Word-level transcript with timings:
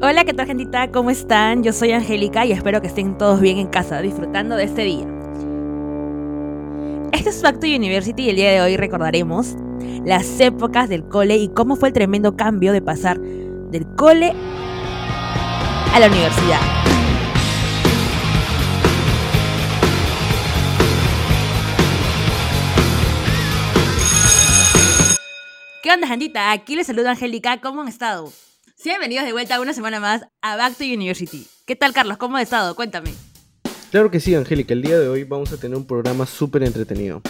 Hola, 0.00 0.24
¿qué 0.24 0.32
tal, 0.32 0.46
gentita? 0.46 0.92
¿Cómo 0.92 1.10
están? 1.10 1.64
Yo 1.64 1.72
soy 1.72 1.90
Angélica 1.90 2.46
y 2.46 2.52
espero 2.52 2.80
que 2.80 2.86
estén 2.86 3.18
todos 3.18 3.40
bien 3.40 3.58
en 3.58 3.66
casa, 3.66 4.00
disfrutando 4.00 4.54
de 4.54 4.62
este 4.62 4.84
día. 4.84 5.06
Este 7.10 7.30
es 7.30 7.42
Facto 7.42 7.66
University 7.66 8.22
y 8.22 8.30
el 8.30 8.36
día 8.36 8.52
de 8.52 8.60
hoy 8.60 8.76
recordaremos 8.76 9.56
las 10.04 10.38
épocas 10.38 10.88
del 10.88 11.08
cole 11.08 11.36
y 11.36 11.48
cómo 11.48 11.74
fue 11.74 11.88
el 11.88 11.94
tremendo 11.94 12.36
cambio 12.36 12.72
de 12.72 12.80
pasar 12.80 13.18
del 13.18 13.86
cole 13.96 14.32
a 15.92 15.98
la 15.98 16.06
universidad. 16.06 16.60
¿Qué 25.82 25.92
onda, 25.92 26.06
gentita? 26.06 26.52
Aquí 26.52 26.76
les 26.76 26.86
saluda 26.86 27.10
Angélica. 27.10 27.60
¿Cómo 27.60 27.82
han 27.82 27.88
estado? 27.88 28.30
Bienvenidos 28.84 29.26
de 29.26 29.32
vuelta 29.32 29.60
una 29.60 29.74
semana 29.74 29.98
más 29.98 30.24
a 30.40 30.54
Back 30.54 30.76
to 30.76 30.84
University. 30.84 31.48
¿Qué 31.66 31.74
tal, 31.74 31.92
Carlos? 31.92 32.16
¿Cómo 32.16 32.36
has 32.36 32.44
estado? 32.44 32.76
Cuéntame. 32.76 33.12
Claro 33.90 34.08
que 34.08 34.20
sí, 34.20 34.36
Angélica. 34.36 34.72
El 34.72 34.82
día 34.82 35.00
de 35.00 35.08
hoy 35.08 35.24
vamos 35.24 35.52
a 35.52 35.56
tener 35.56 35.76
un 35.76 35.84
programa 35.84 36.26
súper 36.26 36.62
entretenido. 36.62 37.20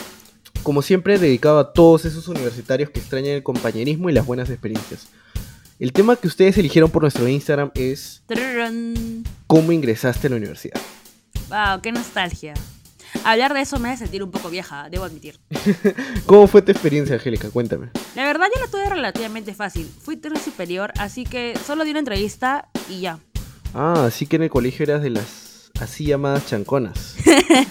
Como 0.62 0.82
siempre, 0.82 1.18
dedicado 1.18 1.58
a 1.58 1.72
todos 1.72 2.04
esos 2.04 2.28
universitarios 2.28 2.90
que 2.90 3.00
extrañan 3.00 3.32
el 3.32 3.42
compañerismo 3.42 4.10
y 4.10 4.12
las 4.12 4.26
buenas 4.26 4.50
experiencias. 4.50 5.08
El 5.78 5.94
tema 5.94 6.16
que 6.16 6.26
ustedes 6.26 6.58
eligieron 6.58 6.90
por 6.90 7.00
nuestro 7.00 7.26
Instagram 7.26 7.70
es 7.74 8.22
cómo 9.46 9.72
ingresaste 9.72 10.26
a 10.26 10.30
la 10.30 10.36
universidad. 10.36 10.78
Wow, 11.48 11.80
qué 11.80 11.92
nostalgia. 11.92 12.52
Hablar 13.24 13.54
de 13.54 13.60
eso 13.60 13.78
me 13.78 13.90
hace 13.90 14.04
sentir 14.04 14.22
un 14.22 14.30
poco 14.30 14.50
vieja, 14.50 14.88
debo 14.90 15.04
admitir. 15.04 15.38
¿Cómo 16.26 16.46
fue 16.46 16.62
tu 16.62 16.72
experiencia, 16.72 17.16
Angélica? 17.16 17.50
Cuéntame. 17.50 17.90
La 18.14 18.24
verdad 18.24 18.46
yo 18.54 18.60
la 18.60 18.70
tuve 18.70 18.88
relativamente 18.88 19.54
fácil. 19.54 19.90
Fui 20.02 20.16
tercer 20.16 20.42
superior, 20.42 20.92
así 20.98 21.24
que 21.24 21.58
solo 21.66 21.84
di 21.84 21.90
una 21.90 22.00
entrevista 22.00 22.68
y 22.88 23.00
ya. 23.00 23.18
Ah, 23.74 24.04
así 24.06 24.26
que 24.26 24.36
en 24.36 24.44
el 24.44 24.50
colegio 24.50 24.84
eras 24.84 25.02
de 25.02 25.10
las 25.10 25.70
así 25.80 26.04
llamadas 26.04 26.46
chanconas. 26.46 27.16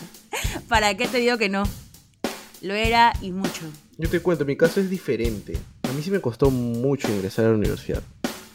¿Para 0.67 0.95
qué 0.95 1.07
te 1.07 1.17
digo 1.17 1.37
que 1.37 1.49
no? 1.49 1.63
Lo 2.61 2.73
era 2.73 3.13
y 3.21 3.31
mucho. 3.31 3.61
Yo 3.97 4.09
te 4.09 4.19
cuento, 4.19 4.45
mi 4.45 4.55
caso 4.55 4.79
es 4.79 4.89
diferente. 4.89 5.57
A 5.83 5.91
mí 5.91 6.01
sí 6.01 6.11
me 6.11 6.21
costó 6.21 6.51
mucho 6.51 7.09
ingresar 7.09 7.45
a 7.45 7.49
la 7.49 7.55
universidad. 7.55 8.03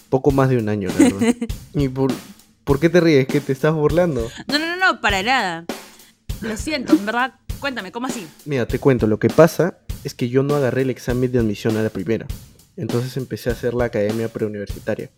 Poco 0.09 0.31
más 0.31 0.49
de 0.51 0.59
un 0.59 0.69
año, 0.69 0.89
la 0.91 1.09
verdad. 1.09 1.35
¿Y 1.75 1.89
por, 1.89 2.13
por 2.65 2.79
qué 2.79 2.89
te 2.89 3.01
ríes? 3.01 3.27
¿Que 3.27 3.41
te 3.41 3.53
estás 3.53 3.75
burlando? 3.75 4.29
No, 4.47 4.59
no, 4.59 4.77
no, 4.77 4.77
no, 4.77 5.01
para 5.01 5.23
nada. 5.23 5.65
Lo 6.43 6.57
siento, 6.57 6.93
en 6.93 7.07
verdad. 7.07 7.35
Cuéntame, 7.61 7.93
¿cómo 7.93 8.09
así? 8.09 8.27
Mira, 8.45 8.67
te 8.67 8.79
cuento, 8.79 9.07
lo 9.07 9.19
que 9.19 9.29
pasa 9.29 9.79
es 10.03 10.15
que 10.15 10.29
yo 10.29 10.43
no 10.43 10.57
agarré 10.57 10.83
el 10.83 10.91
examen 10.91 11.31
de 11.31 11.39
admisión 11.39 11.77
a 11.77 11.83
la 11.83 11.91
primera. 11.91 12.27
Entonces 12.77 13.17
empecé 13.17 13.51
a 13.51 13.53
hacer 13.53 13.75
la 13.75 13.85
academia 13.85 14.29
preuniversitaria. 14.29 15.11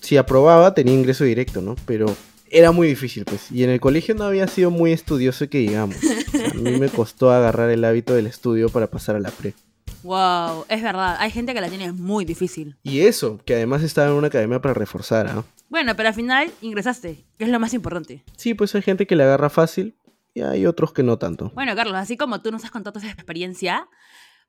Si 0.00 0.16
aprobaba, 0.16 0.74
tenía 0.74 0.94
ingreso 0.94 1.24
directo, 1.24 1.60
¿no? 1.60 1.76
Pero 1.84 2.06
era 2.48 2.72
muy 2.72 2.88
difícil, 2.88 3.24
pues. 3.24 3.50
Y 3.52 3.62
en 3.64 3.70
el 3.70 3.80
colegio 3.80 4.14
no 4.14 4.24
había 4.24 4.46
sido 4.48 4.70
muy 4.70 4.92
estudioso 4.92 5.48
que 5.48 5.58
digamos. 5.58 5.96
O 5.96 6.30
sea, 6.30 6.50
a 6.50 6.54
mí 6.54 6.78
me 6.78 6.88
costó 6.88 7.30
agarrar 7.30 7.70
el 7.70 7.84
hábito 7.84 8.14
del 8.14 8.26
estudio 8.26 8.70
para 8.70 8.86
pasar 8.86 9.16
a 9.16 9.20
la 9.20 9.30
pre. 9.30 9.54
Wow, 10.02 10.64
es 10.68 10.82
verdad. 10.82 11.16
Hay 11.18 11.30
gente 11.30 11.52
que 11.52 11.60
la 11.60 11.68
tiene 11.68 11.92
muy 11.92 12.24
difícil. 12.24 12.76
Y 12.82 13.00
eso, 13.00 13.38
que 13.44 13.54
además 13.54 13.82
estaba 13.82 14.08
en 14.08 14.14
una 14.14 14.28
academia 14.28 14.60
para 14.60 14.74
reforzar, 14.74 15.26
¿ah? 15.28 15.44
Bueno, 15.70 15.94
pero 15.94 16.08
al 16.08 16.14
final 16.16 16.52
ingresaste, 16.62 17.24
que 17.38 17.44
es 17.44 17.50
lo 17.50 17.60
más 17.60 17.72
importante. 17.74 18.24
Sí, 18.36 18.54
pues 18.54 18.74
hay 18.74 18.82
gente 18.82 19.06
que 19.06 19.14
le 19.14 19.22
agarra 19.22 19.48
fácil 19.48 19.96
y 20.34 20.42
hay 20.42 20.66
otros 20.66 20.92
que 20.92 21.04
no 21.04 21.16
tanto. 21.16 21.52
Bueno, 21.54 21.76
Carlos, 21.76 21.94
así 21.94 22.16
como 22.16 22.42
tú 22.42 22.50
nos 22.50 22.64
has 22.64 22.72
contado 22.72 22.98
tu 23.00 23.06
experiencia, 23.06 23.88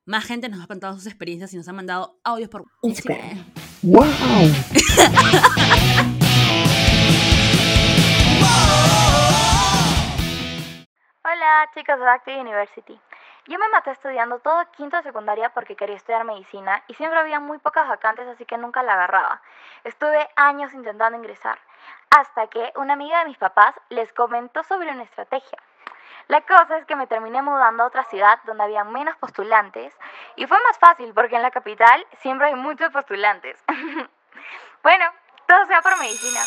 más 0.04 0.24
gente 0.24 0.48
nos 0.48 0.60
ha 0.60 0.66
contado 0.66 0.96
sus 0.96 1.06
experiencias 1.06 1.54
y 1.54 1.56
nos 1.56 1.68
ha 1.68 1.72
mandado 1.72 2.18
audios 2.24 2.50
por 2.50 2.64
Instagram. 2.82 3.44
¡Wow! 3.82 4.02
Hola 11.24 11.70
chicos 11.72 11.94
de 12.00 12.04
to 12.32 12.40
University. 12.40 12.98
Yo 13.46 13.58
me 13.58 13.68
maté 13.70 13.90
estudiando 13.90 14.38
todo 14.38 14.70
quinto 14.70 14.96
de 14.96 15.02
secundaria 15.02 15.48
porque 15.48 15.74
quería 15.74 15.96
estudiar 15.96 16.24
medicina 16.24 16.84
y 16.86 16.94
siempre 16.94 17.18
había 17.18 17.40
muy 17.40 17.58
pocas 17.58 17.88
vacantes 17.88 18.28
así 18.28 18.44
que 18.44 18.56
nunca 18.56 18.84
la 18.84 18.94
agarraba. 18.94 19.42
Estuve 19.82 20.28
años 20.36 20.72
intentando 20.74 21.18
ingresar 21.18 21.58
hasta 22.10 22.46
que 22.46 22.72
una 22.76 22.92
amiga 22.92 23.18
de 23.18 23.26
mis 23.26 23.38
papás 23.38 23.74
les 23.88 24.12
comentó 24.12 24.62
sobre 24.62 24.92
una 24.92 25.02
estrategia. 25.02 25.58
La 26.28 26.40
cosa 26.42 26.78
es 26.78 26.86
que 26.86 26.94
me 26.94 27.08
terminé 27.08 27.42
mudando 27.42 27.82
a 27.82 27.86
otra 27.86 28.04
ciudad 28.04 28.38
donde 28.44 28.62
había 28.62 28.84
menos 28.84 29.16
postulantes 29.16 29.92
y 30.36 30.46
fue 30.46 30.58
más 30.62 30.78
fácil 30.78 31.12
porque 31.12 31.34
en 31.34 31.42
la 31.42 31.50
capital 31.50 32.06
siempre 32.20 32.46
hay 32.46 32.54
muchos 32.54 32.92
postulantes. 32.92 33.58
bueno, 34.84 35.04
todo 35.48 35.66
sea 35.66 35.82
por 35.82 35.98
medicina. 35.98 36.40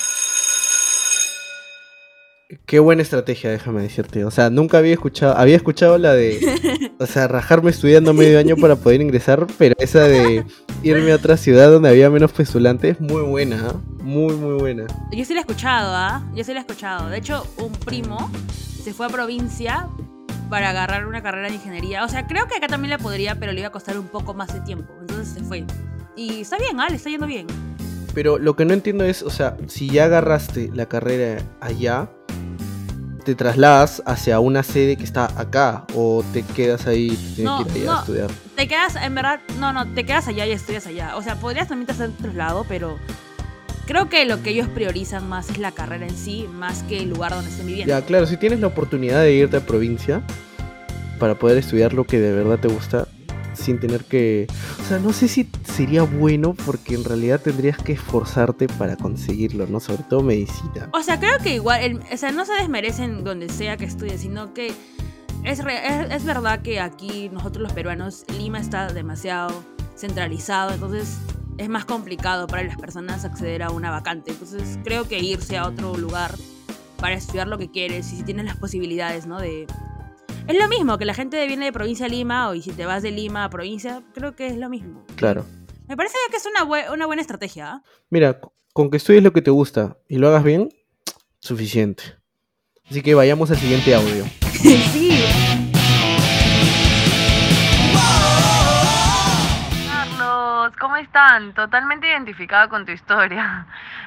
Qué 2.67 2.77
buena 2.77 3.01
estrategia, 3.01 3.49
déjame 3.49 3.81
decirte. 3.81 4.23
O 4.23 4.29
sea, 4.29 4.51
nunca 4.51 4.77
había 4.77 4.93
escuchado, 4.93 5.35
había 5.35 5.55
escuchado 5.55 5.97
la 5.97 6.13
de, 6.13 6.91
o 6.99 7.05
sea, 7.07 7.27
rajarme 7.27 7.71
estudiando 7.71 8.13
medio 8.13 8.37
año 8.37 8.55
para 8.55 8.75
poder 8.75 9.01
ingresar, 9.01 9.47
pero 9.57 9.73
esa 9.79 10.03
de 10.03 10.45
irme 10.83 11.11
a 11.11 11.15
otra 11.15 11.37
ciudad 11.37 11.71
donde 11.71 11.89
había 11.89 12.09
menos 12.11 12.31
postulantes, 12.31 12.99
muy 12.99 13.23
buena, 13.23 13.69
¿ah? 13.69 13.81
muy, 14.03 14.35
muy 14.35 14.59
buena. 14.59 14.85
Yo 15.11 15.25
sí 15.25 15.33
la 15.33 15.39
he 15.39 15.41
escuchado, 15.41 15.91
¿ah? 15.95 16.23
Yo 16.35 16.43
sí 16.43 16.53
la 16.53 16.59
he 16.59 16.61
escuchado. 16.61 17.09
De 17.09 17.17
hecho, 17.17 17.47
un 17.57 17.71
primo 17.71 18.29
se 18.83 18.93
fue 18.93 19.07
a 19.07 19.09
provincia 19.09 19.89
para 20.47 20.69
agarrar 20.69 21.07
una 21.07 21.23
carrera 21.23 21.47
de 21.47 21.55
ingeniería. 21.55 22.05
O 22.05 22.09
sea, 22.09 22.27
creo 22.27 22.47
que 22.47 22.57
acá 22.57 22.67
también 22.67 22.91
la 22.91 22.99
podría, 22.99 23.39
pero 23.39 23.53
le 23.53 23.61
iba 23.61 23.69
a 23.69 23.71
costar 23.71 23.97
un 23.97 24.07
poco 24.07 24.35
más 24.35 24.53
de 24.53 24.61
tiempo. 24.61 24.93
Entonces 25.01 25.29
se 25.29 25.43
fue. 25.43 25.65
Y 26.15 26.41
está 26.41 26.59
bien, 26.59 26.79
¿ah? 26.79 26.89
Le 26.89 26.97
está 26.97 27.09
yendo 27.09 27.25
bien. 27.25 27.47
Pero 28.13 28.37
lo 28.37 28.55
que 28.55 28.65
no 28.65 28.73
entiendo 28.73 29.03
es, 29.03 29.23
o 29.23 29.31
sea, 29.31 29.57
si 29.67 29.89
ya 29.89 30.05
agarraste 30.05 30.69
la 30.73 30.85
carrera 30.85 31.41
allá, 31.59 32.09
te 33.25 33.35
trasladas 33.35 34.01
hacia 34.05 34.39
una 34.39 34.63
sede 34.63 34.95
que 34.95 35.03
está 35.03 35.25
acá 35.37 35.83
o 35.95 36.23
te 36.31 36.43
quedas 36.43 36.87
ahí 36.87 37.07
y 37.11 37.15
tienes 37.35 37.43
No, 37.43 37.65
que 37.65 37.79
ir 37.79 37.83
allá 37.83 37.85
no. 37.91 37.97
a 37.97 37.99
estudiar. 38.01 38.29
Te 38.55 38.67
quedas, 38.69 38.95
en 38.95 39.15
verdad, 39.15 39.39
no, 39.59 39.73
no, 39.73 39.85
te 39.93 40.05
quedas 40.05 40.27
allá 40.29 40.45
y 40.45 40.51
estudias 40.51 40.87
allá. 40.87 41.17
O 41.17 41.21
sea, 41.21 41.35
podrías 41.35 41.67
también 41.67 41.89
hacer 41.91 42.11
traslado, 42.11 42.65
pero 42.69 42.97
creo 43.85 44.07
que 44.07 44.23
lo 44.25 44.41
que 44.41 44.51
ellos 44.51 44.69
priorizan 44.69 45.27
más 45.27 45.49
es 45.49 45.57
la 45.57 45.71
carrera 45.71 46.05
en 46.07 46.15
sí, 46.15 46.47
más 46.53 46.83
que 46.83 46.99
el 46.99 47.09
lugar 47.09 47.33
donde 47.33 47.49
estén 47.49 47.65
viviendo. 47.65 47.93
Ya, 47.93 48.05
claro, 48.05 48.25
si 48.27 48.37
tienes 48.37 48.59
la 48.61 48.67
oportunidad 48.67 49.19
de 49.21 49.33
irte 49.33 49.57
a 49.57 49.61
provincia 49.61 50.21
para 51.19 51.35
poder 51.35 51.57
estudiar 51.57 51.93
lo 51.93 52.05
que 52.05 52.19
de 52.19 52.31
verdad 52.33 52.59
te 52.59 52.67
gusta 52.67 53.04
sin 53.65 53.79
tener 53.79 54.05
que... 54.05 54.47
O 54.79 54.87
sea, 54.87 54.99
no 54.99 55.11
sé 55.11 55.27
si 55.27 55.49
sería 55.63 56.03
bueno 56.03 56.53
porque 56.65 56.95
en 56.95 57.03
realidad 57.03 57.41
tendrías 57.41 57.77
que 57.77 57.93
esforzarte 57.93 58.67
para 58.67 58.95
conseguirlo, 58.95 59.67
¿no? 59.67 59.79
Sobre 59.79 60.03
todo 60.03 60.21
medicina. 60.21 60.89
O 60.93 61.01
sea, 61.01 61.19
creo 61.19 61.37
que 61.39 61.55
igual, 61.55 62.01
o 62.11 62.17
sea, 62.17 62.31
no 62.31 62.45
se 62.45 62.53
desmerecen 62.53 63.23
donde 63.23 63.49
sea 63.49 63.77
que 63.77 63.85
estudien, 63.85 64.19
sino 64.19 64.53
que 64.53 64.73
es, 65.43 65.63
re- 65.63 65.85
es, 65.85 66.11
es 66.11 66.25
verdad 66.25 66.61
que 66.61 66.79
aquí 66.79 67.29
nosotros 67.29 67.63
los 67.63 67.73
peruanos, 67.73 68.23
Lima 68.37 68.59
está 68.59 68.91
demasiado 68.93 69.63
centralizado, 69.97 70.71
entonces 70.73 71.17
es 71.57 71.69
más 71.69 71.85
complicado 71.85 72.47
para 72.47 72.63
las 72.63 72.77
personas 72.77 73.25
acceder 73.25 73.63
a 73.63 73.69
una 73.71 73.89
vacante. 73.89 74.31
Entonces 74.31 74.77
creo 74.83 75.07
que 75.07 75.19
irse 75.19 75.57
a 75.57 75.67
otro 75.67 75.95
lugar 75.97 76.35
para 76.99 77.15
estudiar 77.15 77.47
lo 77.47 77.57
que 77.57 77.69
quieres 77.69 78.11
y 78.13 78.17
si 78.17 78.23
tienes 78.23 78.45
las 78.45 78.57
posibilidades, 78.57 79.25
¿no? 79.25 79.39
De... 79.39 79.65
Es 80.47 80.55
lo 80.59 80.67
mismo 80.67 80.99
que 80.99 81.05
la 81.05 81.15
gente 81.15 81.43
viene 81.47 81.65
de 81.65 81.73
provincia 81.73 82.05
a 82.05 82.09
Lima 82.09 82.49
o 82.49 82.53
y 82.53 82.61
si 82.61 82.71
te 82.71 82.85
vas 82.85 83.01
de 83.01 83.09
Lima 83.09 83.45
a 83.45 83.49
provincia, 83.49 84.03
creo 84.13 84.35
que 84.35 84.45
es 84.45 84.55
lo 84.57 84.69
mismo. 84.69 85.03
Claro. 85.15 85.43
Me 85.87 85.97
parece 85.97 86.15
que 86.29 86.37
es 86.37 86.45
una, 86.45 86.91
una 86.93 87.07
buena 87.07 87.23
estrategia. 87.23 87.71
¿ah? 87.71 87.83
Mira, 88.11 88.39
con 88.71 88.91
que 88.91 88.97
estudies 88.97 89.23
lo 89.23 89.33
que 89.33 89.41
te 89.41 89.49
gusta 89.49 89.97
y 90.07 90.19
lo 90.19 90.27
hagas 90.27 90.43
bien, 90.43 90.69
suficiente. 91.39 92.03
Así 92.87 93.01
que 93.01 93.15
vayamos 93.15 93.49
al 93.49 93.57
siguiente 93.57 93.95
audio. 93.95 94.23
sí. 94.51 95.25
Carlos, 99.87 100.75
¿cómo 100.79 100.95
están? 100.97 101.55
Totalmente 101.55 102.07
identificada 102.07 102.69
con 102.69 102.85
tu 102.85 102.91
historia. 102.91 103.65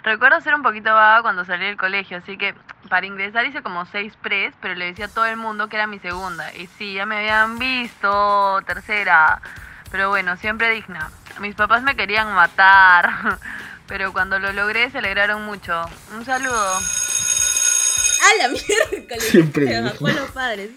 Recuerdo 0.09 0.41
ser 0.41 0.55
un 0.55 0.63
poquito 0.63 0.89
vaga 0.95 1.21
cuando 1.21 1.45
salí 1.45 1.67
del 1.67 1.77
colegio, 1.77 2.17
así 2.17 2.39
que 2.39 2.55
para 2.89 3.05
ingresar 3.07 3.45
hice 3.45 3.63
como 3.63 3.85
seis 3.85 4.15
pres, 4.23 4.55
pero 4.63 4.75
le 4.75 4.87
decía 4.87 5.05
a 5.05 5.09
todo 5.09 5.27
el 5.27 5.37
mundo 5.37 5.69
que 5.69 5.77
era 5.77 5.87
mi 5.87 5.99
segunda. 5.99 6.51
Y 6.57 6.67
sí, 6.79 6.95
ya 6.95 7.05
me 7.05 7.19
habían 7.19 7.59
visto, 7.59 8.59
tercera. 8.67 9.43
Pero 9.91 10.09
bueno, 10.09 10.37
siempre 10.39 10.71
digna. 10.71 11.11
Mis 11.41 11.55
papás 11.55 11.83
me 11.83 11.95
querían 11.95 12.33
matar, 12.35 13.39
pero 13.87 14.15
cuando 14.15 14.39
lo 14.39 14.51
logré 14.55 14.91
se 14.91 14.97
alegraron 14.99 15.45
mucho. 15.45 15.85
Un 16.17 16.25
saludo. 16.25 16.79
A 16.79 18.37
la 18.43 18.49
miércoles. 18.49 19.23
Siempre 19.25 19.65
Me 19.67 19.75
digna. 19.75 19.91
bajó 19.91 20.07
a 20.07 20.13
los 20.13 20.31
padres. 20.31 20.71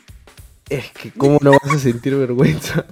Es 0.69 0.91
que, 0.91 1.11
¿cómo 1.11 1.39
no 1.41 1.51
vas 1.51 1.71
a 1.75 1.79
sentir 1.79 2.15
vergüenza? 2.15 2.85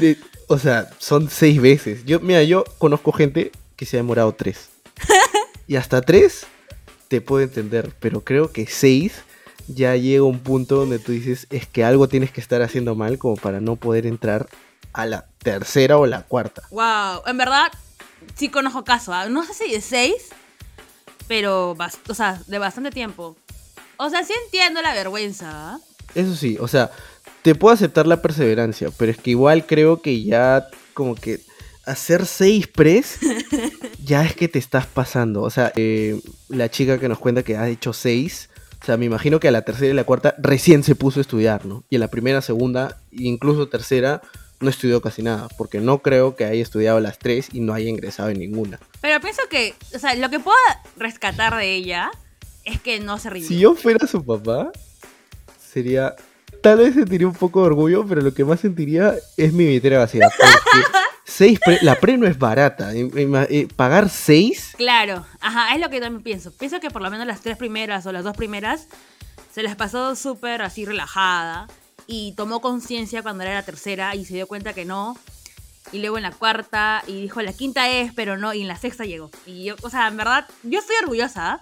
De- 0.00 0.18
o 0.48 0.58
sea, 0.58 0.86
son 0.98 1.28
seis 1.28 1.60
veces. 1.60 2.04
Yo, 2.06 2.20
mira, 2.20 2.42
yo 2.42 2.64
conozco 2.78 3.12
gente 3.12 3.52
que 3.76 3.84
se 3.86 3.96
ha 3.96 4.00
demorado 4.00 4.32
tres. 4.32 4.70
Y 5.72 5.76
hasta 5.76 6.02
tres 6.02 6.44
te 7.08 7.22
puedo 7.22 7.42
entender, 7.42 7.94
pero 7.98 8.20
creo 8.20 8.52
que 8.52 8.66
seis 8.66 9.22
ya 9.68 9.96
llega 9.96 10.22
un 10.22 10.40
punto 10.40 10.76
donde 10.76 10.98
tú 10.98 11.12
dices, 11.12 11.46
es 11.48 11.66
que 11.66 11.82
algo 11.82 12.08
tienes 12.08 12.30
que 12.30 12.42
estar 12.42 12.60
haciendo 12.60 12.94
mal 12.94 13.16
como 13.16 13.36
para 13.36 13.58
no 13.58 13.76
poder 13.76 14.04
entrar 14.04 14.50
a 14.92 15.06
la 15.06 15.24
tercera 15.38 15.96
o 15.96 16.04
la 16.04 16.24
cuarta. 16.24 16.60
Wow, 16.72 17.22
en 17.24 17.38
verdad, 17.38 17.72
sí 18.34 18.50
conozco 18.50 18.84
caso, 18.84 19.14
¿ah? 19.14 19.30
no 19.30 19.46
sé 19.46 19.54
si 19.54 19.72
de 19.72 19.80
seis, 19.80 20.28
pero 21.26 21.70
o 21.70 22.14
sea, 22.14 22.42
de 22.46 22.58
bastante 22.58 22.90
tiempo. 22.90 23.34
O 23.96 24.10
sea, 24.10 24.24
sí 24.24 24.34
entiendo 24.44 24.82
la 24.82 24.92
vergüenza. 24.92 25.48
¿ah? 25.52 25.80
Eso 26.14 26.36
sí, 26.36 26.58
o 26.60 26.68
sea, 26.68 26.90
te 27.40 27.54
puedo 27.54 27.72
aceptar 27.72 28.06
la 28.06 28.20
perseverancia, 28.20 28.90
pero 28.98 29.10
es 29.10 29.16
que 29.16 29.30
igual 29.30 29.64
creo 29.64 30.02
que 30.02 30.22
ya 30.22 30.68
como 30.92 31.14
que 31.14 31.40
hacer 31.86 32.26
seis 32.26 32.66
pres 32.66 33.18
ya 34.12 34.26
es 34.26 34.36
que 34.36 34.46
te 34.46 34.58
estás 34.58 34.84
pasando. 34.84 35.40
O 35.40 35.48
sea, 35.48 35.72
eh, 35.74 36.20
la 36.50 36.70
chica 36.70 37.00
que 37.00 37.08
nos 37.08 37.18
cuenta 37.18 37.42
que 37.42 37.56
ha 37.56 37.66
hecho 37.70 37.94
seis, 37.94 38.50
o 38.82 38.84
sea, 38.84 38.98
me 38.98 39.06
imagino 39.06 39.40
que 39.40 39.48
a 39.48 39.50
la 39.50 39.62
tercera 39.62 39.90
y 39.90 39.94
la 39.94 40.04
cuarta 40.04 40.34
recién 40.36 40.82
se 40.82 40.94
puso 40.94 41.18
a 41.18 41.22
estudiar, 41.22 41.64
¿no? 41.64 41.84
Y 41.88 41.94
en 41.94 42.00
la 42.00 42.08
primera, 42.08 42.42
segunda 42.42 42.98
incluso 43.10 43.70
tercera 43.70 44.20
no 44.60 44.68
estudió 44.68 45.00
casi 45.00 45.22
nada, 45.22 45.48
porque 45.56 45.80
no 45.80 46.02
creo 46.02 46.36
que 46.36 46.44
haya 46.44 46.62
estudiado 46.62 47.00
las 47.00 47.18
tres 47.18 47.48
y 47.54 47.60
no 47.60 47.72
haya 47.72 47.88
ingresado 47.88 48.28
en 48.28 48.40
ninguna. 48.40 48.78
Pero 49.00 49.18
pienso 49.22 49.40
que, 49.48 49.74
o 49.94 49.98
sea, 49.98 50.14
lo 50.14 50.28
que 50.28 50.40
puedo 50.40 50.58
rescatar 50.98 51.56
de 51.56 51.74
ella 51.74 52.10
es 52.64 52.82
que 52.82 53.00
no 53.00 53.18
se 53.18 53.30
rindió. 53.30 53.48
Si 53.48 53.58
yo 53.58 53.74
fuera 53.74 54.06
su 54.06 54.22
papá, 54.22 54.72
sería... 55.58 56.14
Tal 56.60 56.78
vez 56.78 56.94
sentiría 56.94 57.26
un 57.26 57.34
poco 57.34 57.60
de 57.62 57.66
orgullo, 57.68 58.06
pero 58.06 58.20
lo 58.20 58.34
que 58.34 58.44
más 58.44 58.60
sentiría 58.60 59.14
es 59.38 59.54
mi 59.54 59.64
billetera 59.64 59.98
vacía. 60.00 60.28
Porque 60.38 61.01
seis 61.32 61.58
la 61.80 61.96
pre 61.96 62.16
no 62.18 62.26
es 62.26 62.38
barata. 62.38 62.90
Pagar 63.76 64.08
seis. 64.08 64.74
Claro, 64.76 65.26
ajá, 65.40 65.74
es 65.74 65.80
lo 65.80 65.90
que 65.90 66.00
también 66.00 66.22
pienso. 66.22 66.52
Pienso 66.52 66.80
que 66.80 66.90
por 66.90 67.02
lo 67.02 67.10
menos 67.10 67.26
las 67.26 67.40
tres 67.40 67.56
primeras 67.56 68.06
o 68.06 68.12
las 68.12 68.24
dos 68.24 68.36
primeras 68.36 68.88
se 69.52 69.62
les 69.62 69.76
pasó 69.76 70.16
súper 70.16 70.62
así 70.62 70.84
relajada 70.84 71.66
y 72.06 72.32
tomó 72.32 72.60
conciencia 72.60 73.22
cuando 73.22 73.44
era 73.44 73.54
la 73.54 73.62
tercera 73.62 74.14
y 74.14 74.24
se 74.24 74.34
dio 74.34 74.46
cuenta 74.46 74.72
que 74.72 74.84
no. 74.84 75.16
Y 75.90 76.00
luego 76.00 76.16
en 76.16 76.22
la 76.22 76.30
cuarta 76.30 77.02
y 77.06 77.22
dijo 77.22 77.42
la 77.42 77.52
quinta 77.52 77.88
es, 77.88 78.12
pero 78.14 78.38
no, 78.38 78.54
y 78.54 78.62
en 78.62 78.68
la 78.68 78.76
sexta 78.76 79.04
llegó. 79.04 79.30
Y 79.46 79.64
yo, 79.64 79.74
o 79.82 79.90
sea, 79.90 80.08
en 80.08 80.16
verdad, 80.16 80.46
yo 80.62 80.78
estoy 80.78 80.96
orgullosa. 81.02 81.60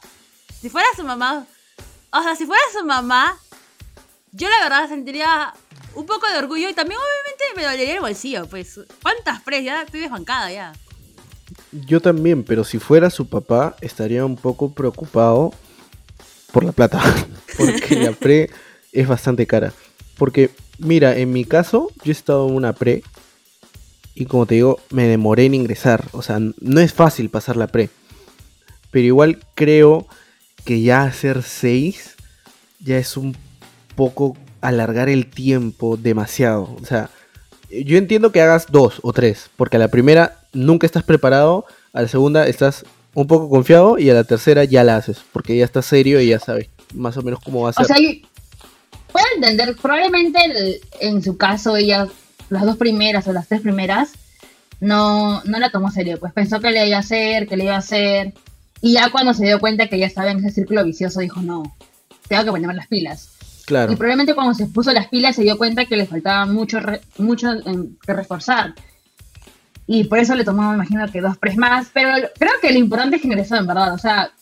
Si 0.61 0.69
fuera 0.69 0.87
su 0.95 1.05
mamá, 1.05 1.47
o 2.13 2.23
sea, 2.23 2.37
si 2.37 2.47
fuera 2.47 2.63
su 2.79 2.85
mamá, 2.85 3.37
yo 4.33 4.49
la 4.49 4.63
verdad 4.63 4.89
sentiría 4.89 5.53
un 5.95 6.07
poco 6.07 6.27
de 6.31 6.39
orgullo 6.39 6.69
y 6.69 6.75
también 6.75 7.01
obviamente 7.01 7.45
me 7.57 7.65
dolería 7.65 7.95
el 7.95 8.01
bolsillo, 8.01 8.47
pues. 8.47 8.81
¿Cuántas 9.03 9.41
pres? 9.43 9.65
Ya 9.65 9.83
estoy 9.83 10.01
desbancada 10.01 10.53
ya. 10.53 10.73
Yo 11.73 12.01
también, 12.01 12.45
pero 12.45 12.65
si 12.65 12.79
fuera 12.79 13.11
su 13.11 13.29
papá, 13.29 13.77
estaría 13.81 14.25
un 14.25 14.37
poco 14.37 14.73
preocupado 14.73 15.53
por 16.53 16.65
la 16.65 16.73
plata. 16.73 17.03
Porque 17.57 17.97
la 17.97 18.13
pre 18.13 18.51
es 18.93 19.07
bastante 19.07 19.47
cara. 19.47 19.73
Porque, 20.17 20.51
mira, 20.79 21.17
en 21.17 21.33
mi 21.33 21.45
caso, 21.45 21.91
yo 22.05 22.11
he 22.11 22.13
estado 22.13 22.49
en 22.49 22.55
una 22.55 22.73
pre. 22.73 23.03
Y 24.15 24.27
como 24.27 24.47
te 24.47 24.57
digo, 24.57 24.81
me 24.91 25.07
demoré 25.07 25.47
en 25.47 25.55
ingresar. 25.55 26.05
O 26.13 26.23
sea, 26.23 26.39
no 26.39 26.81
es 26.81 26.93
fácil 26.93 27.31
pasar 27.31 27.57
la 27.57 27.67
pre. 27.67 27.91
Pero 28.91 29.07
igual 29.07 29.45
creo 29.55 30.07
que 30.65 30.83
ya 30.83 31.03
hacer 31.03 31.43
6 31.43 32.17
ya 32.81 32.99
es 32.99 33.17
un 33.17 33.37
poco 33.97 34.37
alargar 34.61 35.09
el 35.09 35.27
tiempo 35.27 35.97
demasiado. 35.97 36.77
O 36.81 36.87
sea, 36.87 37.11
yo 37.71 37.99
entiendo 37.99 38.33
que 38.33 38.41
hagas 38.41 38.67
dos 38.71 39.01
o 39.03 39.12
tres, 39.12 39.51
porque 39.57 39.77
a 39.77 39.81
la 39.81 39.89
primera 39.89 40.39
nunca 40.53 40.87
estás 40.87 41.05
preparado, 41.05 41.65
a 41.93 42.03
la 42.03 42.09
segunda 42.09 42.47
estás 42.47 42.85
un 43.15 43.27
poco 43.27 43.49
confiado 43.49 43.99
y 43.99 44.11
a 44.11 44.15
la 44.15 44.25
tercera 44.25 44.65
ya 44.65 44.85
la 44.85 44.97
haces, 44.97 45.19
porque 45.33 45.57
ya 45.57 45.65
estás 45.65 45.87
serio 45.87 46.21
y 46.21 46.29
ya 46.29 46.39
sabes 46.39 46.69
más 46.95 47.17
o 47.17 47.23
menos 47.23 47.41
cómo 47.41 47.62
va 47.62 47.71
a 47.71 47.73
ser. 47.73 47.85
O 47.85 47.89
sea, 47.89 47.97
puedo 49.12 49.27
entender, 49.37 49.77
probablemente 49.77 50.81
en 51.01 51.23
su 51.23 51.37
caso 51.37 51.77
ella, 51.77 52.09
las 52.49 52.65
dos 52.65 52.77
primeras 52.77 53.27
o 53.29 53.33
las 53.33 53.49
tres 53.49 53.61
primeras, 53.61 54.12
no, 54.81 55.43
no 55.45 55.59
la 55.59 55.71
tomó 55.71 55.91
serio, 55.91 56.19
pues 56.19 56.33
pensó 56.33 56.61
que 56.61 56.71
le 56.71 56.87
iba 56.87 56.97
a 56.97 57.01
hacer, 57.01 57.47
que 57.47 57.57
le 57.57 57.65
iba 57.65 57.75
a 57.75 57.79
hacer, 57.79 58.33
y 58.81 58.95
ya 58.95 59.11
cuando 59.11 59.35
se 59.35 59.45
dio 59.45 59.61
cuenta 59.61 59.89
que 59.89 59.99
ya 59.99 60.07
estaba 60.07 60.31
en 60.31 60.39
ese 60.39 60.53
círculo 60.53 60.85
vicioso, 60.85 61.21
dijo, 61.21 61.43
no, 61.43 61.77
tengo 62.29 62.45
que 62.45 62.51
ponerme 62.51 62.75
las 62.75 62.89
pilas. 62.89 63.31
Claro. 63.71 63.93
Y 63.93 63.95
probablemente 63.95 64.35
cuando 64.35 64.53
se 64.53 64.67
puso 64.67 64.93
las 64.93 65.07
pilas 65.07 65.37
se 65.37 65.43
dio 65.43 65.57
cuenta 65.57 65.85
que 65.85 65.97
le 65.97 66.05
faltaba 66.05 66.45
mucho, 66.45 66.81
mucho 67.19 67.51
que 68.05 68.13
reforzar. 68.13 68.75
Y 69.87 70.05
por 70.05 70.19
eso 70.19 70.35
le 70.35 70.45
tomó, 70.45 70.71
me 70.71 70.75
imagino, 70.75 71.07
que 71.09 71.21
dos 71.21 71.39
pres 71.39 71.57
más. 71.57 71.87
Pero 71.95 72.11
creo 72.37 72.51
que 72.61 72.73
lo 72.73 72.81
importante 72.81 73.15
es 73.15 73.23
que 73.23 73.29
ingresó, 73.29 73.55
en 73.55 73.69
verdad. 73.69 73.95
O 73.95 73.99
sea, 73.99 74.33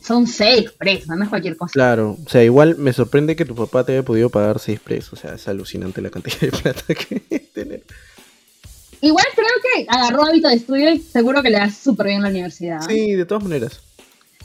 son 0.00 0.28
seis 0.28 0.70
pres, 0.70 1.08
no 1.08 1.20
es 1.20 1.28
cualquier 1.28 1.56
cosa. 1.56 1.72
Claro, 1.72 2.16
o 2.24 2.30
sea, 2.30 2.44
igual 2.44 2.76
me 2.78 2.92
sorprende 2.92 3.34
que 3.34 3.44
tu 3.44 3.56
papá 3.56 3.82
te 3.82 3.90
haya 3.90 4.04
podido 4.04 4.30
pagar 4.30 4.60
seis 4.60 4.78
pres. 4.78 5.12
O 5.12 5.16
sea, 5.16 5.34
es 5.34 5.48
alucinante 5.48 6.00
la 6.00 6.10
cantidad 6.10 6.38
de 6.38 6.52
plata 6.52 6.94
que 6.94 7.20
tener. 7.54 7.82
Igual 9.00 9.26
creo 9.34 9.48
que 9.74 9.86
agarró 9.88 10.26
hábito 10.26 10.46
de 10.46 10.54
estudio 10.54 10.90
y 10.92 11.00
seguro 11.00 11.42
que 11.42 11.50
le 11.50 11.58
da 11.58 11.70
súper 11.70 12.06
bien 12.06 12.18
en 12.18 12.22
la 12.22 12.28
universidad. 12.28 12.80
Sí, 12.86 13.14
de 13.14 13.24
todas 13.24 13.42
maneras. 13.42 13.80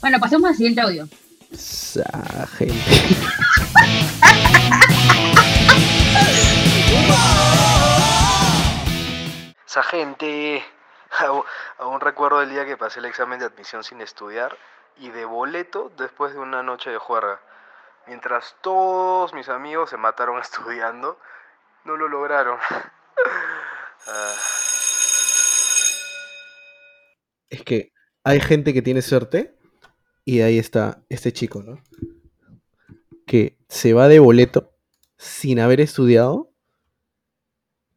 Bueno, 0.00 0.18
pasemos 0.18 0.50
al 0.50 0.56
siguiente 0.56 0.80
audio. 0.80 1.08
Esa 1.52 2.48
gente. 2.56 2.74
Esa 9.66 9.82
gente. 9.84 10.64
Aún 11.78 12.00
recuerdo 12.00 12.42
el 12.42 12.50
día 12.50 12.64
que 12.64 12.76
pasé 12.76 13.00
el 13.00 13.04
examen 13.06 13.38
de 13.38 13.46
admisión 13.46 13.84
sin 13.84 14.00
estudiar 14.00 14.56
y 14.96 15.10
de 15.10 15.24
boleto 15.24 15.92
después 15.96 16.32
de 16.32 16.38
una 16.38 16.62
noche 16.62 16.90
de 16.90 16.98
juerga. 16.98 17.40
Mientras 18.06 18.56
todos 18.62 19.32
mis 19.34 19.48
amigos 19.48 19.90
se 19.90 19.96
mataron 19.96 20.38
estudiando, 20.40 21.18
no 21.84 21.96
lo 21.96 22.08
lograron. 22.08 22.58
Ah. 24.06 24.34
Es 27.50 27.62
que 27.64 27.92
hay 28.24 28.40
gente 28.40 28.72
que 28.72 28.80
tiene 28.80 29.02
suerte 29.02 29.58
y 30.24 30.40
ahí 30.40 30.58
está 30.58 31.02
este 31.10 31.34
chico, 31.34 31.62
¿no? 31.62 31.82
Se 33.70 33.92
va 33.92 34.08
de 34.08 34.18
boleto 34.18 34.72
sin 35.16 35.60
haber 35.60 35.80
estudiado, 35.80 36.50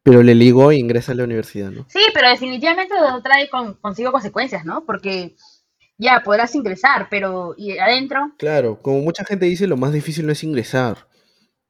pero 0.04 0.22
le 0.22 0.36
ligó 0.36 0.70
e 0.70 0.76
ingresa 0.76 1.10
a 1.10 1.14
la 1.16 1.24
universidad, 1.24 1.72
¿no? 1.72 1.84
Sí, 1.88 1.98
pero 2.14 2.28
definitivamente 2.30 2.94
lo 2.94 3.20
trae 3.22 3.50
consigo 3.80 4.12
consecuencias, 4.12 4.64
¿no? 4.64 4.84
Porque 4.84 5.34
ya 5.98 6.22
podrás 6.24 6.54
ingresar, 6.54 7.08
pero 7.10 7.56
¿y 7.58 7.76
adentro? 7.76 8.34
Claro, 8.38 8.80
como 8.80 9.00
mucha 9.00 9.24
gente 9.24 9.46
dice, 9.46 9.66
lo 9.66 9.76
más 9.76 9.92
difícil 9.92 10.26
no 10.26 10.32
es 10.32 10.44
ingresar, 10.44 11.08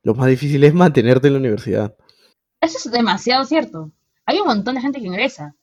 lo 0.03 0.15
más 0.15 0.29
difícil 0.29 0.63
es 0.65 0.75
mantenerte 0.75 1.29
en 1.29 1.33
la 1.33 1.39
universidad. 1.39 1.97
Eso 2.61 2.77
es 2.77 2.91
demasiado 2.91 3.45
cierto. 3.47 3.91
Hay 4.27 4.39
un 4.39 4.47
montón 4.47 4.75
de 4.75 4.83
gente 4.83 5.01
que 5.01 5.07
ingresa 5.07 5.55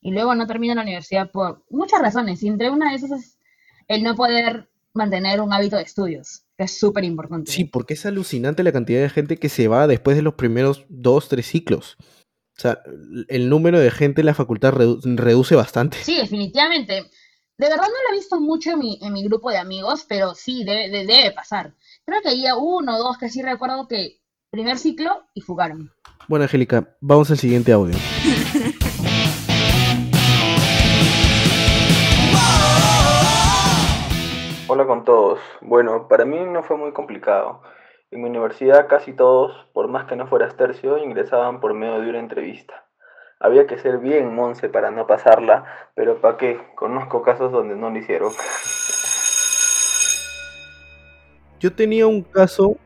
y 0.00 0.10
luego 0.10 0.34
no 0.34 0.48
termina 0.48 0.74
la 0.74 0.82
universidad 0.82 1.30
por 1.30 1.64
muchas 1.70 2.00
razones. 2.00 2.42
Y 2.42 2.48
entre 2.48 2.70
una 2.70 2.90
de 2.90 2.96
esas 2.96 3.12
es 3.12 3.38
el 3.86 4.02
no 4.02 4.16
poder 4.16 4.68
mantener 4.94 5.40
un 5.40 5.52
hábito 5.52 5.76
de 5.76 5.82
estudios, 5.82 6.43
es 6.58 6.78
súper 6.78 7.04
importante. 7.04 7.50
Sí, 7.50 7.64
porque 7.64 7.94
es 7.94 8.06
alucinante 8.06 8.62
la 8.62 8.72
cantidad 8.72 9.00
de 9.00 9.10
gente 9.10 9.36
que 9.36 9.48
se 9.48 9.68
va 9.68 9.86
después 9.86 10.16
de 10.16 10.22
los 10.22 10.34
primeros 10.34 10.84
dos, 10.88 11.28
tres 11.28 11.46
ciclos. 11.46 11.96
O 12.56 12.60
sea, 12.60 12.80
el 13.28 13.48
número 13.48 13.80
de 13.80 13.90
gente 13.90 14.20
en 14.20 14.26
la 14.26 14.34
facultad 14.34 14.72
reduce 14.72 15.56
bastante. 15.56 15.98
Sí, 15.98 16.16
definitivamente. 16.16 17.10
De 17.56 17.68
verdad 17.68 17.82
no 17.82 18.08
lo 18.08 18.12
he 18.12 18.18
visto 18.18 18.40
mucho 18.40 18.72
en 18.72 18.78
mi, 18.78 18.98
en 19.02 19.12
mi 19.12 19.24
grupo 19.24 19.50
de 19.50 19.58
amigos, 19.58 20.04
pero 20.08 20.34
sí, 20.34 20.64
debe, 20.64 20.88
debe 20.88 21.32
pasar. 21.32 21.74
Creo 22.04 22.20
que 22.22 22.30
había 22.30 22.56
uno 22.56 22.96
o 22.96 22.98
dos 22.98 23.18
que 23.18 23.28
sí 23.28 23.42
recuerdo 23.42 23.88
que 23.88 24.20
primer 24.50 24.78
ciclo 24.78 25.26
y 25.34 25.40
fugaron. 25.40 25.92
Bueno, 26.28 26.44
Angélica, 26.44 26.96
vamos 27.00 27.30
al 27.30 27.38
siguiente 27.38 27.72
audio. 27.72 27.96
Hola 34.74 34.88
con 34.88 35.04
todos. 35.04 35.38
Bueno, 35.60 36.08
para 36.08 36.24
mí 36.24 36.36
no 36.36 36.64
fue 36.64 36.76
muy 36.76 36.90
complicado. 36.90 37.62
En 38.10 38.20
mi 38.20 38.28
universidad 38.28 38.88
casi 38.88 39.12
todos, 39.12 39.52
por 39.72 39.86
más 39.86 40.06
que 40.06 40.16
no 40.16 40.26
fueras 40.26 40.56
tercio, 40.56 40.98
ingresaban 40.98 41.60
por 41.60 41.74
medio 41.74 42.00
de 42.00 42.10
una 42.10 42.18
entrevista. 42.18 42.84
Había 43.38 43.68
que 43.68 43.78
ser 43.78 43.98
bien 43.98 44.34
monce 44.34 44.68
para 44.68 44.90
no 44.90 45.06
pasarla, 45.06 45.64
pero 45.94 46.20
¿para 46.20 46.38
qué? 46.38 46.58
Conozco 46.74 47.22
casos 47.22 47.52
donde 47.52 47.76
no 47.76 47.88
lo 47.88 47.98
hicieron. 47.98 48.32
Yo 51.60 51.72
tenía 51.72 52.08
un 52.08 52.22
caso 52.22 52.76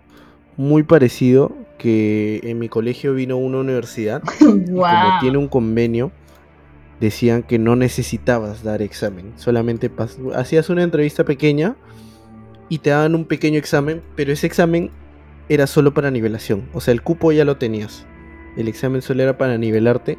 muy 0.59 0.83
parecido 0.83 1.52
que 1.78 2.40
en 2.42 2.59
mi 2.59 2.68
colegio 2.68 3.14
vino 3.14 3.38
una 3.38 3.61
universidad 3.61 4.21
como 4.38 4.85
tiene 5.23 5.38
un 5.38 5.49
convenio 5.49 6.11
decían 7.00 7.43
que 7.43 7.59
no 7.59 7.76
necesitabas 7.76 8.62
dar 8.62 8.83
examen, 8.83 9.33
solamente 9.37 9.90
hacías 10.35 10.69
una 10.71 10.83
entrevista 10.83 11.25
pequeña 11.25 11.76
y 12.69 12.78
te 12.78 12.90
daban 12.90 13.14
un 13.14 13.25
pequeño 13.25 13.59
examen, 13.59 14.02
pero 14.17 14.33
ese 14.33 14.47
examen 14.47 14.90
era 15.49 15.67
solo 15.67 15.95
para 15.95 16.11
nivelación, 16.11 16.69
o 16.75 16.81
sea, 16.81 16.93
el 16.93 17.02
cupo 17.02 17.33
ya 17.33 17.45
lo 17.45 17.57
tenías. 17.57 18.05
El 18.57 18.69
examen 18.69 19.02
solo 19.02 19.23
era 19.23 19.38
para 19.38 19.57
nivelarte. 19.57 20.19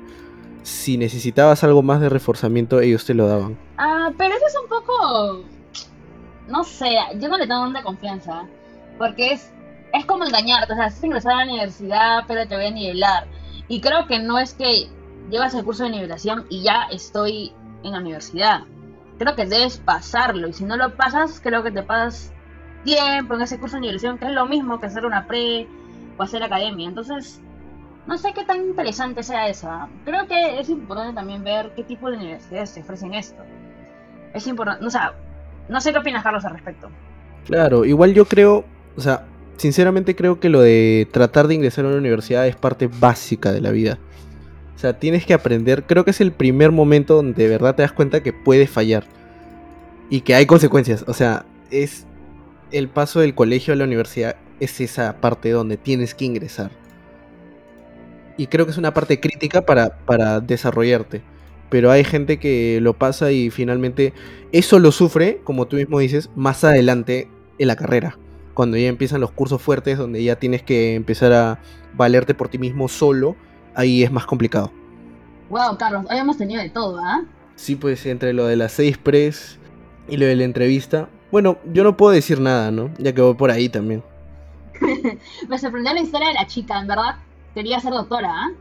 Si 0.64 0.98
necesitabas 0.98 1.64
algo 1.64 1.82
más 1.82 2.00
de 2.00 2.08
reforzamiento, 2.08 2.80
ellos 2.80 3.06
te 3.06 3.14
lo 3.14 3.28
daban. 3.28 3.58
Ah, 3.78 4.12
pero 4.18 4.34
eso 4.34 4.46
es 4.48 4.56
un 4.62 4.70
poco 4.70 5.44
no 6.50 6.64
sé, 6.64 6.90
yo 7.20 7.30
no 7.30 7.38
le 7.38 7.48
tengo 7.48 7.64
tanta 7.64 7.84
confianza, 7.84 8.46
porque 8.98 9.34
es 9.34 9.52
es 9.92 10.06
como 10.06 10.24
engañarte, 10.24 10.74
o 10.74 10.76
sea, 10.76 10.88
es 10.88 11.04
ingresar 11.04 11.34
a 11.34 11.38
la 11.38 11.52
universidad, 11.52 12.24
pero 12.28 12.48
te 12.48 12.56
voy 12.56 12.66
a 12.66 12.72
nivelar. 12.72 13.28
Y 13.68 13.82
creo 13.82 14.06
que 14.06 14.20
no 14.20 14.38
es 14.38 14.54
que 14.54 14.88
llevas 15.30 15.54
el 15.54 15.64
curso 15.64 15.84
de 15.84 15.92
nivelación 15.92 16.46
y 16.50 16.64
ya 16.64 16.84
estoy 16.92 17.54
en 17.84 17.92
la 17.92 18.00
universidad. 18.00 18.62
Creo 19.18 19.36
que 19.36 19.46
debes 19.46 19.78
pasarlo 19.78 20.48
y 20.48 20.54
si 20.54 20.64
no 20.64 20.78
lo 20.78 20.96
pasas, 20.96 21.40
creo 21.42 21.64
que 21.64 21.72
te 21.72 21.84
pasas 21.84 22.32
tiempo 22.84 23.36
en 23.36 23.42
ese 23.42 23.60
curso 23.60 23.76
de 23.76 23.80
universidad, 23.80 24.18
que 24.18 24.26
es 24.26 24.32
lo 24.32 24.46
mismo 24.46 24.80
que 24.80 24.88
hacer 24.88 25.06
una 25.06 25.28
pre 25.28 25.68
o 26.18 26.24
hacer 26.24 26.42
academia. 26.44 26.88
Entonces, 26.88 27.42
no 28.08 28.18
sé 28.18 28.34
qué 28.34 28.44
tan 28.44 28.62
interesante 28.62 29.24
sea 29.24 29.48
eso. 29.48 29.70
¿ah? 29.70 29.90
Creo 30.06 30.28
que 30.28 30.60
es 30.60 30.70
importante 30.70 31.14
también 31.14 31.44
ver 31.44 31.72
qué 31.76 31.84
tipo 31.84 32.10
de 32.10 32.18
universidades 32.18 32.70
se 32.72 32.82
ofrecen 32.82 33.14
esto. 33.14 33.44
Es 34.34 34.48
importante, 34.48 34.86
o 34.86 34.90
sea, 34.90 35.14
no 35.68 35.82
sé 35.82 35.92
qué 35.92 36.00
opinas 36.00 36.24
Carlos 36.24 36.46
al 36.46 36.54
respecto. 36.54 36.90
Claro, 37.46 37.86
igual 37.86 38.14
yo 38.14 38.26
creo, 38.26 38.66
o 38.96 39.02
sea, 39.02 39.26
sinceramente 39.58 40.16
creo 40.16 40.40
que 40.40 40.50
lo 40.50 40.62
de 40.62 41.08
tratar 41.12 41.48
de 41.48 41.56
ingresar 41.56 41.86
a 41.86 41.90
una 41.90 41.98
universidad 41.98 42.48
es 42.48 42.56
parte 42.56 42.88
básica 42.88 43.52
de 43.52 43.62
la 43.62 43.72
vida. 43.72 43.98
O 44.80 44.82
sea, 44.82 44.98
tienes 44.98 45.26
que 45.26 45.34
aprender, 45.34 45.84
creo 45.84 46.06
que 46.06 46.12
es 46.12 46.22
el 46.22 46.32
primer 46.32 46.72
momento 46.72 47.18
donde 47.18 47.44
de 47.44 47.50
verdad 47.50 47.76
te 47.76 47.82
das 47.82 47.92
cuenta 47.92 48.24
que 48.24 48.32
puedes 48.32 48.70
fallar 48.70 49.04
y 50.10 50.22
que 50.22 50.36
hay 50.36 50.46
consecuencias. 50.46 51.04
O 51.06 51.14
sea, 51.14 51.46
es 51.70 52.06
el 52.72 52.88
paso 52.88 53.20
del 53.20 53.36
colegio 53.36 53.74
a 53.74 53.76
la 53.76 53.84
universidad, 53.84 54.38
es 54.62 54.80
esa 54.80 55.20
parte 55.20 55.50
donde 55.50 55.76
tienes 55.76 56.16
que 56.16 56.24
ingresar. 56.24 56.72
Y 58.38 58.48
creo 58.48 58.66
que 58.66 58.72
es 58.72 58.78
una 58.78 58.94
parte 58.94 59.20
crítica 59.20 59.66
para, 59.66 59.98
para 60.06 60.40
desarrollarte. 60.40 61.24
Pero 61.70 61.92
hay 61.92 62.06
gente 62.06 62.40
que 62.40 62.80
lo 62.82 62.94
pasa 62.94 63.34
y 63.34 63.50
finalmente 63.50 64.14
eso 64.54 64.80
lo 64.80 64.94
sufre, 64.94 65.42
como 65.44 65.68
tú 65.68 65.76
mismo 65.76 66.00
dices, 66.00 66.30
más 66.38 66.64
adelante 66.64 67.28
en 67.58 67.68
la 67.68 67.76
carrera 67.76 68.18
cuando 68.60 68.76
ya 68.76 68.88
empiezan 68.90 69.22
los 69.22 69.32
cursos 69.32 69.62
fuertes, 69.62 69.98
donde 69.98 70.22
ya 70.22 70.36
tienes 70.38 70.64
que 70.64 70.96
empezar 70.96 71.32
a 71.32 71.60
valerte 71.96 72.34
por 72.34 72.50
ti 72.50 72.58
mismo 72.58 72.90
solo, 72.90 73.38
ahí 73.80 74.04
es 74.04 74.12
más 74.12 74.26
complicado. 74.26 74.72
Wow, 75.50 75.78
Carlos, 75.78 76.06
hoy 76.10 76.18
hemos 76.18 76.38
tenido 76.38 76.62
de 76.62 76.70
todo, 76.70 77.00
¿ah? 77.00 77.24
Sí, 77.56 77.76
pues 77.76 78.06
entre 78.06 78.34
lo 78.34 78.46
de 78.46 78.58
las 78.58 78.74
seis 78.74 78.98
press 78.98 79.58
y 80.08 80.18
lo 80.18 80.26
de 80.26 80.36
la 80.36 80.44
entrevista. 80.44 81.10
Bueno, 81.32 81.58
yo 81.72 81.84
no 81.84 81.96
puedo 81.96 82.12
decir 82.12 82.42
nada, 82.42 82.72
¿no? 82.72 82.92
Ya 82.98 83.14
que 83.14 83.22
voy 83.22 83.36
por 83.36 83.52
ahí 83.52 83.70
también. 83.70 84.04
Me 85.50 85.58
sorprendió 85.58 85.94
la 85.94 86.02
historia 86.02 86.28
de 86.28 86.34
la 86.34 86.46
chica, 86.46 86.80
en 86.80 86.88
verdad. 86.88 87.16
Quería 87.54 87.80
ser 87.80 87.94
doctora, 87.94 88.30
¿ah? 88.32 88.52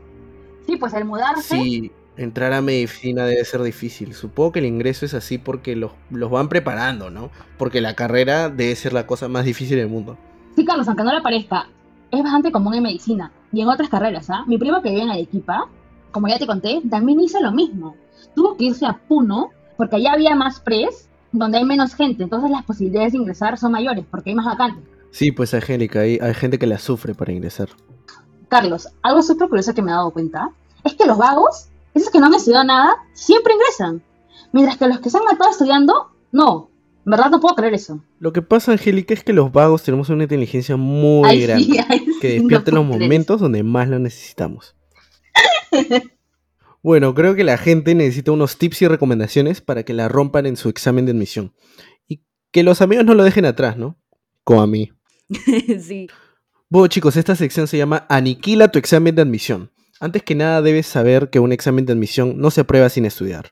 Sí, 0.65 0.77
pues 0.77 0.93
al 0.93 1.05
mudarse. 1.05 1.55
Sí, 1.55 1.91
entrar 2.15 2.53
a 2.53 2.61
medicina 2.61 3.25
debe 3.25 3.43
ser 3.43 3.61
difícil. 3.61 4.13
Supongo 4.13 4.53
que 4.53 4.59
el 4.59 4.65
ingreso 4.65 5.05
es 5.05 5.13
así 5.13 5.37
porque 5.37 5.75
los, 5.75 5.91
los 6.11 6.31
van 6.31 6.47
preparando, 6.47 7.09
¿no? 7.09 7.29
Porque 7.57 7.81
la 7.81 7.93
carrera 7.93 8.49
debe 8.49 8.75
ser 8.75 8.93
la 8.93 9.05
cosa 9.05 9.27
más 9.27 9.43
difícil 9.43 9.77
del 9.77 9.89
mundo. 9.89 10.17
Sí, 10.55 10.63
Carlos, 10.65 10.87
aunque 10.87 11.03
no 11.03 11.13
le 11.13 11.21
parezca, 11.21 11.67
es 12.09 12.23
bastante 12.23 12.51
común 12.51 12.73
en 12.73 12.83
medicina 12.83 13.31
y 13.51 13.61
en 13.61 13.69
otras 13.69 13.89
carreras, 13.89 14.29
¿ah? 14.29 14.43
Mi 14.47 14.57
primo 14.57 14.81
que 14.81 14.89
vive 14.89 15.01
en 15.03 15.11
Arequipa, 15.11 15.67
como 16.11 16.27
ya 16.27 16.37
te 16.37 16.47
conté, 16.47 16.81
también 16.89 17.19
hizo 17.19 17.39
lo 17.41 17.51
mismo. 17.51 17.95
Tuvo 18.35 18.55
que 18.57 18.65
irse 18.65 18.85
a 18.85 18.93
Puno 18.93 19.49
porque 19.77 19.97
allá 19.97 20.13
había 20.13 20.35
más 20.35 20.59
pres, 20.59 21.09
donde 21.31 21.57
hay 21.57 21.65
menos 21.65 21.93
gente, 21.93 22.23
entonces 22.23 22.49
las 22.49 22.63
posibilidades 22.65 23.13
de 23.13 23.19
ingresar 23.19 23.57
son 23.57 23.71
mayores 23.71 24.05
porque 24.09 24.31
hay 24.31 24.35
más 24.35 24.45
vacantes. 24.45 24.83
Sí, 25.11 25.31
pues 25.31 25.53
Angélica, 25.53 26.01
hay, 26.01 26.19
hay 26.21 26.33
gente 26.33 26.59
que 26.59 26.67
la 26.67 26.77
sufre 26.77 27.15
para 27.15 27.31
ingresar. 27.31 27.69
Carlos, 28.47 28.87
algo 29.01 29.21
súper 29.21 29.47
curioso 29.47 29.73
que 29.73 29.81
me 29.81 29.91
he 29.91 29.93
dado 29.93 30.11
cuenta 30.11 30.49
es 30.83 30.93
que 30.95 31.05
los 31.05 31.17
vagos 31.17 31.69
esos 31.93 32.09
que 32.09 32.19
no 32.19 32.27
han 32.27 32.33
estudiado 32.33 32.63
nada 32.63 32.97
siempre 33.13 33.53
ingresan. 33.53 34.01
Mientras 34.51 34.77
que 34.77 34.87
los 34.87 34.99
que 34.99 35.09
se 35.09 35.17
han 35.17 35.25
matado 35.25 35.51
estudiando, 35.51 36.11
no. 36.31 36.69
En 37.05 37.11
verdad 37.11 37.29
no 37.29 37.39
puedo 37.39 37.55
creer 37.55 37.73
eso. 37.73 38.01
Lo 38.19 38.33
que 38.33 38.41
pasa, 38.41 38.71
Angélica, 38.71 39.13
es 39.13 39.23
que 39.23 39.33
los 39.33 39.51
vagos 39.51 39.83
tenemos 39.83 40.09
una 40.09 40.23
inteligencia 40.23 40.77
muy 40.77 41.41
grande 41.41 41.85
que 42.19 42.29
despierta 42.39 42.71
en 42.71 42.75
los 42.75 42.85
momentos 42.85 43.39
donde 43.41 43.63
más 43.63 43.87
lo 43.87 43.99
necesitamos. 43.99 44.75
bueno, 46.83 47.13
creo 47.13 47.35
que 47.35 47.43
la 47.43 47.57
gente 47.57 47.95
necesita 47.95 48.31
unos 48.31 48.57
tips 48.57 48.83
y 48.83 48.87
recomendaciones 48.87 49.61
para 49.61 49.83
que 49.83 49.93
la 49.93 50.07
rompan 50.07 50.45
en 50.45 50.57
su 50.57 50.69
examen 50.69 51.05
de 51.05 51.11
admisión. 51.11 51.53
Y 52.07 52.23
que 52.51 52.63
los 52.63 52.81
amigos 52.81 53.05
no 53.05 53.13
lo 53.13 53.23
dejen 53.23 53.45
atrás, 53.45 53.77
¿no? 53.77 53.97
Como 54.43 54.61
a 54.61 54.67
mí. 54.67 54.91
sí. 55.81 56.07
Bueno, 56.69 56.87
chicos, 56.87 57.17
esta 57.17 57.35
sección 57.35 57.67
se 57.67 57.77
llama 57.77 58.05
Aniquila 58.09 58.67
tu 58.67 58.79
examen 58.79 59.15
de 59.15 59.21
admisión. 59.21 59.71
Antes 59.99 60.23
que 60.23 60.35
nada 60.35 60.61
debes 60.61 60.87
saber 60.87 61.29
que 61.29 61.39
un 61.39 61.51
examen 61.51 61.85
de 61.85 61.93
admisión 61.93 62.35
no 62.37 62.51
se 62.51 62.61
aprueba 62.61 62.89
sin 62.89 63.05
estudiar. 63.05 63.51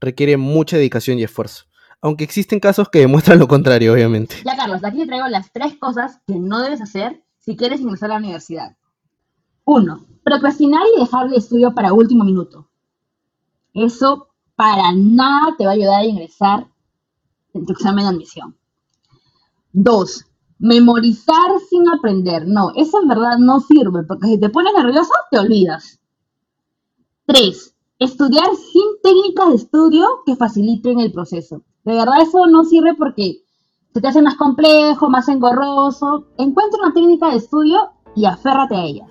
Requiere 0.00 0.36
mucha 0.36 0.76
dedicación 0.76 1.18
y 1.18 1.24
esfuerzo. 1.24 1.64
Aunque 2.00 2.24
existen 2.24 2.60
casos 2.60 2.88
que 2.88 3.00
demuestran 3.00 3.38
lo 3.38 3.46
contrario, 3.46 3.92
obviamente. 3.92 4.36
Ya, 4.44 4.56
Carlos, 4.56 4.82
aquí 4.84 5.00
te 5.00 5.06
traigo 5.06 5.28
las 5.28 5.52
tres 5.52 5.74
cosas 5.78 6.20
que 6.26 6.36
no 6.36 6.62
debes 6.62 6.80
hacer 6.80 7.22
si 7.40 7.56
quieres 7.56 7.80
ingresar 7.80 8.10
a 8.10 8.14
la 8.14 8.20
universidad. 8.20 8.76
Uno, 9.64 10.06
procrastinar 10.24 10.82
y 10.94 11.00
dejar 11.00 11.26
el 11.26 11.34
estudio 11.34 11.74
para 11.74 11.92
último 11.92 12.24
minuto. 12.24 12.68
Eso 13.74 14.28
para 14.54 14.92
nada 14.94 15.54
te 15.56 15.64
va 15.64 15.70
a 15.70 15.74
ayudar 15.74 16.00
a 16.00 16.06
ingresar 16.06 16.68
en 17.54 17.66
tu 17.66 17.72
examen 17.72 18.04
de 18.04 18.10
admisión. 18.10 18.56
Dos, 19.72 20.26
memorizar 20.58 21.58
sin 21.68 21.88
aprender. 21.88 22.46
No, 22.46 22.72
eso 22.76 23.00
en 23.00 23.08
verdad 23.08 23.38
no 23.38 23.60
sirve, 23.60 24.02
porque 24.02 24.28
si 24.28 24.40
te 24.40 24.50
pones 24.50 24.72
nervioso, 24.76 25.12
te 25.30 25.38
olvidas. 25.38 26.00
3. 27.26 27.74
Estudiar 27.98 28.54
sin 28.56 29.00
técnicas 29.02 29.48
de 29.48 29.54
estudio 29.54 30.22
que 30.26 30.36
faciliten 30.36 31.00
el 31.00 31.12
proceso. 31.12 31.62
De 31.84 31.94
verdad 31.94 32.22
eso 32.22 32.46
no 32.46 32.64
sirve 32.64 32.94
porque 32.94 33.42
se 33.92 34.00
te 34.00 34.08
hace 34.08 34.22
más 34.22 34.36
complejo, 34.36 35.10
más 35.10 35.28
engorroso. 35.28 36.26
Encuentra 36.38 36.80
una 36.82 36.94
técnica 36.94 37.30
de 37.30 37.36
estudio 37.36 37.92
y 38.14 38.24
aférrate 38.24 38.76
a 38.76 38.84
ella. 38.84 39.06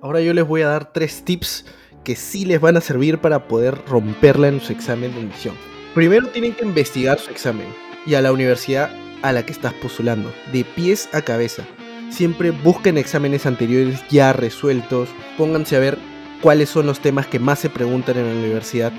Ahora 0.00 0.20
yo 0.20 0.32
les 0.34 0.46
voy 0.46 0.62
a 0.62 0.68
dar 0.68 0.92
tres 0.92 1.24
tips 1.24 1.66
que 2.02 2.16
sí 2.16 2.44
les 2.44 2.60
van 2.60 2.76
a 2.76 2.80
servir 2.80 3.20
para 3.20 3.46
poder 3.46 3.78
romperla 3.86 4.48
en 4.48 4.60
su 4.60 4.72
examen 4.72 5.12
de 5.14 5.20
admisión. 5.20 5.54
Primero 5.94 6.28
tienen 6.28 6.54
que 6.54 6.64
investigar 6.64 7.18
su 7.18 7.30
examen 7.30 7.66
y 8.06 8.14
a 8.14 8.22
la 8.22 8.32
universidad 8.32 8.90
a 9.22 9.32
la 9.32 9.44
que 9.44 9.52
estás 9.52 9.74
postulando, 9.74 10.32
de 10.52 10.64
pies 10.64 11.08
a 11.12 11.22
cabeza. 11.22 11.62
Siempre 12.10 12.50
busquen 12.50 12.98
exámenes 12.98 13.46
anteriores 13.46 14.02
ya 14.08 14.32
resueltos, 14.32 15.08
pónganse 15.38 15.76
a 15.76 15.80
ver 15.80 15.98
cuáles 16.40 16.70
son 16.70 16.86
los 16.86 16.98
temas 16.98 17.28
que 17.28 17.38
más 17.38 17.60
se 17.60 17.70
preguntan 17.70 18.16
en 18.16 18.26
la 18.26 18.40
universidad, 18.40 18.92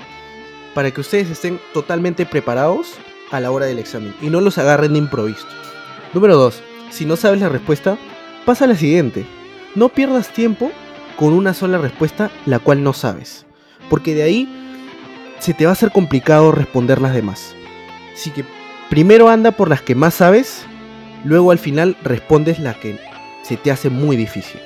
para 0.74 0.90
que 0.90 1.02
ustedes 1.02 1.28
estén 1.28 1.60
totalmente 1.74 2.24
preparados 2.24 2.94
a 3.30 3.40
la 3.40 3.50
hora 3.50 3.66
del 3.66 3.78
examen 3.78 4.14
y 4.20 4.30
no 4.30 4.40
los 4.40 4.58
agarren 4.58 4.92
de 4.92 4.98
improviso. 4.98 5.46
Número 6.12 6.36
2. 6.36 6.62
Si 6.90 7.04
no 7.04 7.16
sabes 7.16 7.40
la 7.40 7.48
respuesta, 7.48 7.96
pasa 8.44 8.64
a 8.64 8.68
la 8.68 8.76
siguiente. 8.76 9.26
No 9.74 9.88
pierdas 9.88 10.28
tiempo 10.28 10.70
con 11.16 11.32
una 11.32 11.54
sola 11.54 11.78
respuesta 11.78 12.30
la 12.46 12.58
cual 12.58 12.82
no 12.82 12.92
sabes, 12.92 13.46
porque 13.90 14.14
de 14.14 14.22
ahí 14.22 14.48
se 15.38 15.54
te 15.54 15.64
va 15.64 15.70
a 15.70 15.74
hacer 15.74 15.90
complicado 15.90 16.52
responder 16.52 17.00
las 17.00 17.14
demás. 17.14 17.54
Así 18.14 18.30
que 18.30 18.44
Primero 18.90 19.28
anda 19.28 19.50
por 19.50 19.68
las 19.68 19.82
que 19.82 19.94
más 19.94 20.14
sabes, 20.14 20.66
luego 21.24 21.50
al 21.50 21.58
final 21.58 21.96
respondes 22.04 22.58
la 22.58 22.74
que 22.74 23.00
se 23.42 23.56
te 23.56 23.70
hace 23.70 23.90
muy 23.90 24.16
difícil. 24.16 24.60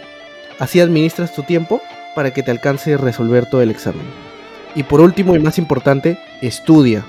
Así 0.59 0.81
administras 0.81 1.35
tu 1.35 1.45
tiempo 1.45 1.81
para 2.15 2.33
que 2.33 2.43
te 2.43 2.51
alcance 2.51 2.97
resolver 2.97 3.49
todo 3.49 3.63
el 3.63 3.71
examen. 3.71 4.05
Y 4.75 4.83
por 4.83 5.01
último 5.01 5.37
y 5.37 5.39
más 5.39 5.57
importante, 5.57 6.19
estudia. 6.43 7.07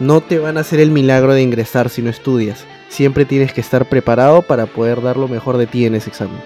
No 0.00 0.22
te 0.22 0.38
van 0.38 0.56
a 0.56 0.60
hacer 0.60 0.80
el 0.80 0.90
milagro 0.90 1.34
de 1.34 1.42
ingresar 1.42 1.90
si 1.90 2.00
no 2.00 2.08
estudias. 2.08 2.64
Siempre 2.88 3.26
tienes 3.26 3.52
que 3.52 3.60
estar 3.60 3.86
preparado 3.86 4.40
para 4.40 4.64
poder 4.64 5.02
dar 5.02 5.18
lo 5.18 5.28
mejor 5.28 5.58
de 5.58 5.66
ti 5.66 5.84
en 5.84 5.94
ese 5.94 6.08
examen. 6.08 6.40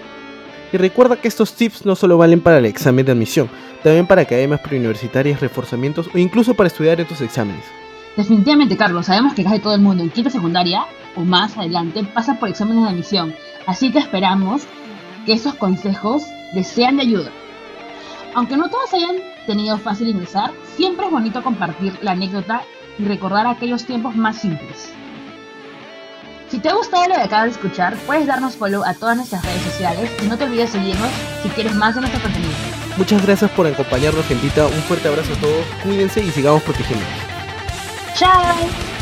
Y 0.73 0.77
recuerda 0.77 1.15
que 1.15 1.29
estos 1.29 1.53
tips 1.53 1.85
no 1.85 1.95
solo 1.95 2.17
valen 2.17 2.41
para 2.41 2.57
el 2.57 2.65
examen 2.65 3.05
de 3.05 3.13
admisión, 3.13 3.49
también 3.81 4.07
para 4.07 4.23
academias 4.23 4.59
preuniversitarias, 4.59 5.39
reforzamientos 5.39 6.09
o 6.13 6.17
incluso 6.17 6.53
para 6.53 6.67
estudiar 6.67 6.99
en 6.99 7.07
tus 7.07 7.21
exámenes. 7.21 7.63
Definitivamente, 8.17 8.75
Carlos, 8.75 9.05
sabemos 9.05 9.33
que 9.33 9.45
casi 9.45 9.59
todo 9.59 9.73
el 9.73 9.81
mundo 9.81 10.03
en 10.03 10.09
quinta 10.09 10.29
secundaria 10.29 10.85
o 11.15 11.21
más 11.21 11.57
adelante 11.57 12.03
pasa 12.13 12.37
por 12.37 12.49
exámenes 12.49 12.83
de 12.83 12.89
admisión, 12.89 13.33
así 13.67 13.89
que 13.89 13.99
esperamos 13.99 14.63
que 15.25 15.31
esos 15.31 15.55
consejos 15.55 16.23
les 16.53 16.75
de 16.75 16.83
ayuda. 16.83 17.31
Aunque 18.33 18.57
no 18.57 18.69
todos 18.69 18.93
hayan 18.93 19.15
tenido 19.47 19.77
fácil 19.77 20.09
ingresar, 20.09 20.51
siempre 20.75 21.05
es 21.05 21.11
bonito 21.11 21.41
compartir 21.41 21.97
la 22.01 22.11
anécdota 22.11 22.63
y 22.97 23.05
recordar 23.05 23.47
aquellos 23.47 23.85
tiempos 23.85 24.15
más 24.15 24.37
simples. 24.37 24.91
Si 26.49 26.59
te 26.59 26.69
ha 26.69 26.73
gustado 26.73 27.07
lo 27.07 27.15
que 27.15 27.21
acabas 27.21 27.45
de 27.45 27.51
escuchar, 27.51 27.95
puedes 28.05 28.27
darnos 28.27 28.55
follow 28.55 28.83
a 28.83 28.93
todas 28.93 29.17
nuestras 29.17 29.43
redes 29.43 29.61
sociales 29.63 30.11
y 30.23 30.27
no 30.27 30.37
te 30.37 30.45
olvides 30.45 30.69
seguirnos 30.69 31.09
si 31.43 31.49
quieres 31.49 31.73
más 31.75 31.95
de 31.95 32.01
nuestro 32.01 32.21
contenido. 32.21 32.53
Muchas 32.97 33.25
gracias 33.25 33.51
por 33.51 33.67
acompañarnos, 33.67 34.25
gentita. 34.25 34.67
Un 34.67 34.81
fuerte 34.83 35.07
abrazo 35.07 35.33
a 35.33 35.37
todos. 35.37 35.65
Cuídense 35.83 36.21
y 36.21 36.31
sigamos 36.31 36.63
protegiéndonos. 36.63 37.13
Ciao 38.15 38.94